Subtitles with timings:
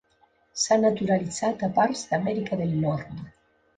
[0.61, 3.25] S'ha naturalitzat a parts d'Amèrica del Nord.